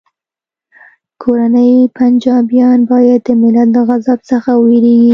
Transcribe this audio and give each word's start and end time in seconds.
کورني 1.21 1.71
پنجابیان 1.97 2.79
باید 2.91 3.19
د 3.27 3.29
ملت 3.41 3.67
له 3.75 3.81
غضب 3.87 4.19
څخه 4.31 4.49
وویریږي 4.55 5.09